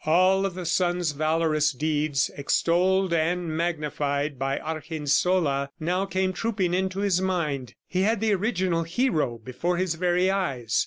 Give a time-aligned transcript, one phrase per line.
[0.03, 7.01] All of the son's valorous deeds, extolled and magnified by Argensola, now came trooping into
[7.01, 7.75] his mind.
[7.87, 10.79] He had the original hero before his very eyes.